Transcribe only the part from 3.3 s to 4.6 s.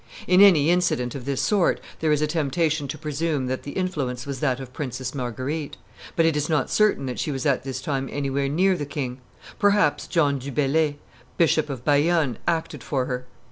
that the influence was that